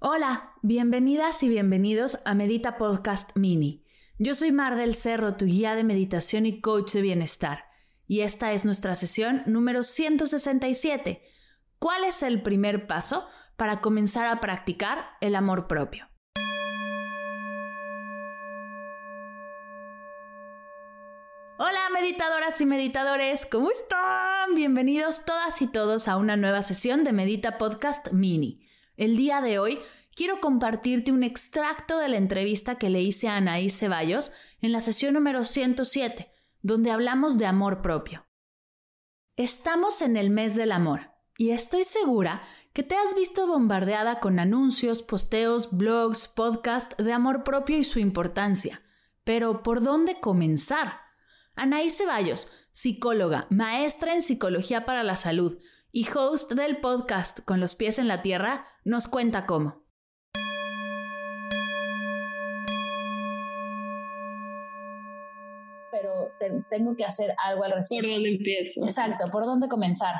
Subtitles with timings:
[0.00, 3.84] Hola, bienvenidas y bienvenidos a Medita Podcast Mini.
[4.16, 7.64] Yo soy Mar del Cerro, tu guía de meditación y coach de bienestar,
[8.06, 11.20] y esta es nuestra sesión número 167.
[11.80, 16.06] ¿Cuál es el primer paso para comenzar a practicar el amor propio?
[21.58, 24.54] Hola meditadoras y meditadores, ¿cómo están?
[24.54, 28.67] Bienvenidos todas y todos a una nueva sesión de Medita Podcast Mini.
[28.98, 29.78] El día de hoy
[30.16, 34.80] quiero compartirte un extracto de la entrevista que le hice a Anaí Ceballos en la
[34.80, 38.26] sesión número 107, donde hablamos de amor propio.
[39.36, 42.42] Estamos en el mes del amor y estoy segura
[42.72, 48.00] que te has visto bombardeada con anuncios, posteos, blogs, podcasts de amor propio y su
[48.00, 48.82] importancia.
[49.22, 50.94] Pero ¿por dónde comenzar?
[51.54, 55.56] Anaí Ceballos, psicóloga, maestra en psicología para la salud,
[55.92, 59.84] y host del podcast Con los pies en la tierra, nos cuenta cómo.
[65.90, 68.02] Pero tengo que hacer algo al respecto.
[68.02, 68.84] ¿Por dónde empiezo?
[68.84, 70.14] Exacto, ¿por dónde comenzar?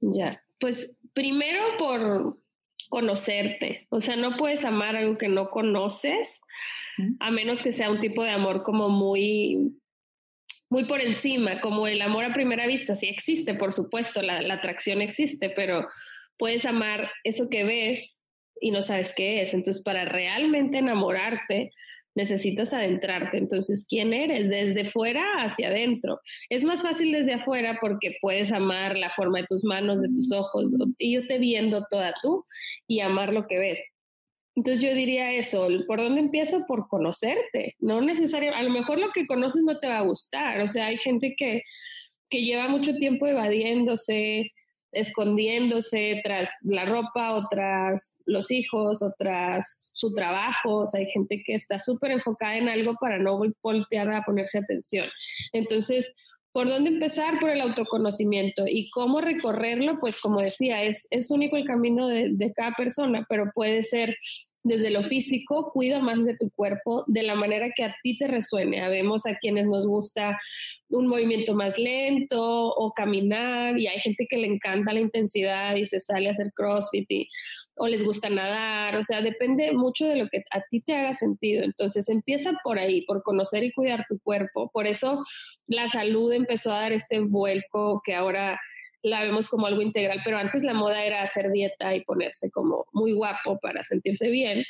[0.00, 2.38] Ya, pues primero por
[2.90, 6.42] conocerte, o sea, no puedes amar algo que no conoces,
[7.20, 9.80] a menos que sea un tipo de amor como muy
[10.72, 15.02] muy por encima, como el amor a primera vista, sí existe, por supuesto, la, atracción
[15.02, 15.86] existe, pero
[16.38, 18.22] puedes amar eso que ves
[18.58, 19.52] y no sabes qué es.
[19.52, 21.72] Entonces, para realmente enamorarte,
[22.14, 23.36] necesitas adentrarte.
[23.36, 24.48] Entonces, ¿quién eres?
[24.48, 26.20] Desde fuera hacia adentro.
[26.48, 30.32] Es más fácil desde afuera porque puedes amar la forma de tus manos, de tus
[30.32, 32.44] ojos, irte viendo toda tú
[32.86, 33.84] y amar lo que ves.
[34.54, 36.66] Entonces yo diría eso, ¿por dónde empiezo?
[36.66, 40.60] Por conocerte, no necesariamente, a lo mejor lo que conoces no te va a gustar,
[40.60, 41.62] o sea, hay gente que,
[42.28, 44.52] que lleva mucho tiempo evadiéndose,
[44.92, 51.06] escondiéndose tras la ropa o tras los hijos o tras su trabajo, o sea, hay
[51.06, 55.08] gente que está súper enfocada en algo para no voltear a ponerse atención.
[55.54, 56.12] Entonces,
[56.52, 57.40] ¿Por dónde empezar?
[57.40, 58.64] Por el autoconocimiento.
[58.66, 59.96] ¿Y cómo recorrerlo?
[59.98, 64.16] Pues como decía, es, es único el camino de, de cada persona, pero puede ser
[64.64, 68.28] desde lo físico, cuida más de tu cuerpo de la manera que a ti te
[68.28, 68.80] resuene.
[68.80, 70.38] Habemos a quienes nos gusta
[70.88, 75.84] un movimiento más lento o caminar y hay gente que le encanta la intensidad y
[75.84, 77.08] se sale a hacer CrossFit
[77.76, 81.14] o les gusta nadar, o sea, depende mucho de lo que a ti te haga
[81.14, 81.64] sentido.
[81.64, 84.70] Entonces empieza por ahí, por conocer y cuidar tu cuerpo.
[84.72, 85.24] Por eso
[85.66, 88.60] la salud empezó a dar este vuelco que ahora
[89.02, 92.86] la vemos como algo integral, pero antes la moda era hacer dieta y ponerse como
[92.92, 94.64] muy guapo para sentirse bien.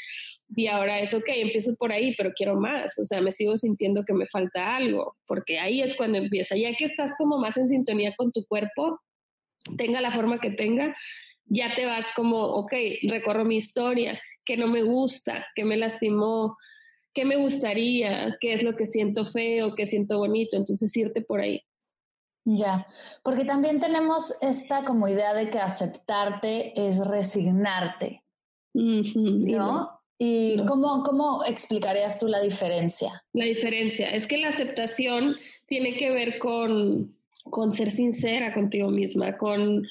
[0.55, 4.05] Y ahora es, ok, empiezo por ahí, pero quiero más, o sea, me sigo sintiendo
[4.05, 7.69] que me falta algo, porque ahí es cuando empieza, ya que estás como más en
[7.69, 9.01] sintonía con tu cuerpo,
[9.77, 10.97] tenga la forma que tenga,
[11.47, 12.73] ya te vas como, ok,
[13.09, 16.57] recorro mi historia, que no me gusta, que me lastimó,
[17.15, 21.41] qué me gustaría, qué es lo que siento feo, qué siento bonito, entonces irte por
[21.41, 21.63] ahí.
[22.45, 22.87] Ya,
[23.23, 28.25] porque también tenemos esta como idea de que aceptarte es resignarte,
[28.75, 30.01] ¿no?
[30.19, 33.25] ¿Y cómo, cómo explicarías tú la diferencia?
[33.33, 35.37] La diferencia es que la aceptación
[35.67, 39.87] tiene que ver con, con ser sincera contigo misma, con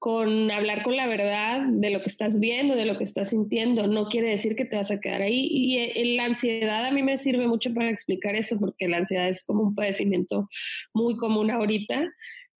[0.00, 3.86] con hablar con la verdad de lo que estás viendo, de lo que estás sintiendo.
[3.86, 5.46] No quiere decir que te vas a quedar ahí.
[5.50, 9.28] Y eh, la ansiedad a mí me sirve mucho para explicar eso, porque la ansiedad
[9.28, 10.48] es como un padecimiento
[10.94, 12.10] muy común ahorita.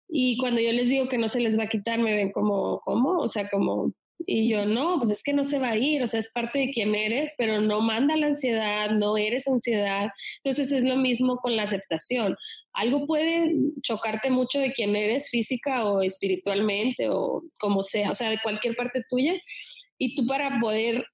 [0.07, 2.81] Y cuando yo les digo que no se les va a quitar, me ven como,
[2.85, 3.19] ¿cómo?
[3.21, 3.95] O sea, como,
[4.27, 6.59] y yo, no, pues es que no se va a ir, o sea, es parte
[6.59, 10.11] de quién eres, pero no manda la ansiedad, no eres ansiedad.
[10.43, 12.37] Entonces es lo mismo con la aceptación.
[12.73, 13.53] Algo puede
[13.83, 18.77] chocarte mucho de quién eres física o espiritualmente o como sea, o sea, de cualquier
[18.77, 19.35] parte tuya.
[19.99, 21.05] Y tú para poder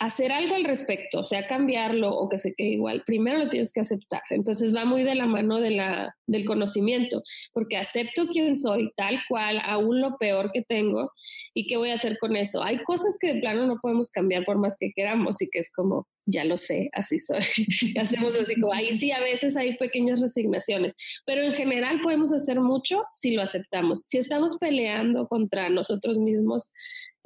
[0.00, 3.80] hacer algo al respecto, sea, cambiarlo o que se quede igual, primero lo tienes que
[3.80, 4.22] aceptar.
[4.30, 7.22] Entonces va muy de la mano de la, del conocimiento,
[7.52, 11.10] porque acepto quién soy, tal cual, aún lo peor que tengo,
[11.54, 12.62] y qué voy a hacer con eso.
[12.62, 15.70] Hay cosas que de plano no podemos cambiar por más que queramos y que es
[15.72, 17.44] como, ya lo sé, así soy.
[17.82, 20.94] y hacemos así como, ahí sí, a veces hay pequeñas resignaciones,
[21.24, 24.02] pero en general podemos hacer mucho si lo aceptamos.
[24.02, 26.72] Si estamos peleando contra nosotros mismos,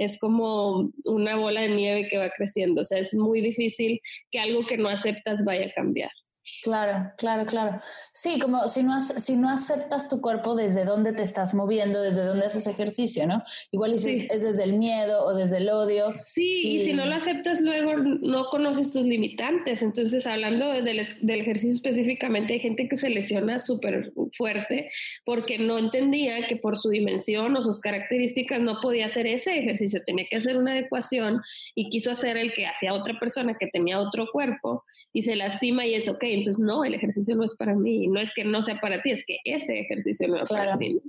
[0.01, 2.81] es como una bola de nieve que va creciendo.
[2.81, 4.01] O sea, es muy difícil
[4.31, 6.11] que algo que no aceptas vaya a cambiar.
[6.63, 7.81] Claro, claro, claro.
[8.13, 12.25] Sí, como si no, si no aceptas tu cuerpo desde dónde te estás moviendo, desde
[12.25, 13.43] dónde haces ejercicio, ¿no?
[13.71, 16.13] Igual es, desde el miedo o desde el odio.
[16.33, 16.81] Sí, y...
[16.81, 19.83] si no lo aceptas luego no conoces tus limitantes.
[19.83, 24.91] Entonces, hablando del, del ejercicio específicamente, hay gente que se lesiona súper fuerte
[25.25, 30.01] porque no entendía que por su dimensión o sus características no podía hacer ese ejercicio,
[30.05, 31.41] tenía que hacer una adecuación
[31.75, 35.87] y quiso hacer el que hacía otra persona que tenía otro cuerpo y se lastima
[35.87, 38.63] y es, ok, entonces no, el ejercicio no es para mí, no es que no
[38.63, 41.01] sea para ti, es que ese ejercicio no es para ti.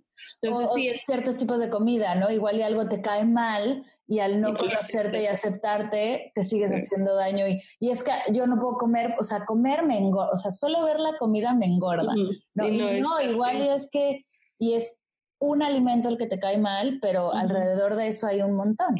[0.41, 1.05] Entonces, sí, es...
[1.05, 2.29] ciertos tipos de comida, ¿no?
[2.29, 7.15] Igual y algo te cae mal y al no conocerte y aceptarte te sigues haciendo
[7.15, 7.47] daño.
[7.47, 10.51] Y, y, es que yo no puedo comer, o sea, comer me engorda, o sea,
[10.51, 12.13] solo ver la comida me engorda.
[12.55, 14.25] No, no, igual y es que,
[14.57, 14.97] y es
[15.39, 18.95] un alimento el que te cae mal, pero alrededor de eso hay un montón.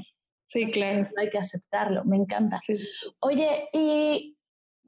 [0.48, 1.08] Sí, claro.
[1.18, 2.60] Hay que aceptarlo, me encanta.
[3.20, 4.36] Oye, y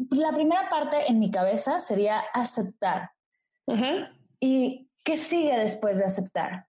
[0.10, 3.12] la primera parte en mi cabeza sería aceptar.
[4.40, 6.68] ¿Y qué sigue después de aceptar?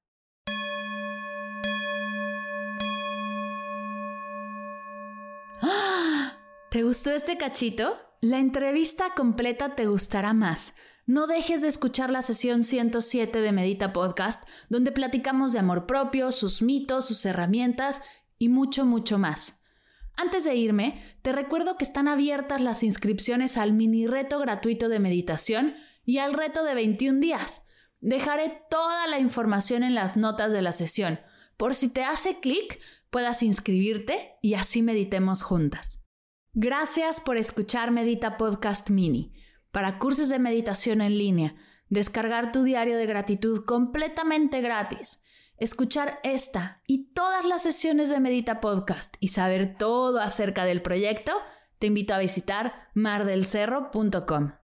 [6.71, 7.97] ¿Te gustó este cachito?
[8.21, 10.75] La entrevista completa te gustará más.
[11.07, 16.33] No dejes de escuchar la sesión 107 de Medita Podcast, donde platicamos de amor propio,
[16.33, 18.01] sus mitos, sus herramientas
[18.39, 19.61] y mucho, mucho más.
[20.17, 25.01] Antes de irme, te recuerdo que están abiertas las inscripciones al mini reto gratuito de
[25.01, 25.75] meditación
[26.07, 27.67] y al reto de 21 días.
[28.05, 31.21] Dejaré toda la información en las notas de la sesión,
[31.56, 32.79] por si te hace clic
[33.09, 36.03] puedas inscribirte y así meditemos juntas.
[36.53, 39.33] Gracias por escuchar Medita Podcast Mini.
[39.71, 41.56] Para cursos de meditación en línea,
[41.89, 45.23] descargar tu diario de gratitud completamente gratis
[45.56, 51.33] escuchar esta y todas las sesiones de Medita Podcast y saber todo acerca del proyecto,
[51.79, 54.64] te invito a visitar mardelcerro.com.